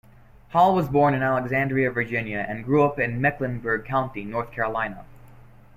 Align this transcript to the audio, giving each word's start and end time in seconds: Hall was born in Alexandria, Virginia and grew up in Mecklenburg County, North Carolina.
Hall 0.49 0.73
was 0.73 0.87
born 0.89 1.13
in 1.13 1.21
Alexandria, 1.21 1.91
Virginia 1.91 2.43
and 2.49 2.65
grew 2.65 2.83
up 2.83 2.97
in 2.97 3.21
Mecklenburg 3.21 3.85
County, 3.85 4.23
North 4.25 4.51
Carolina. 4.51 5.05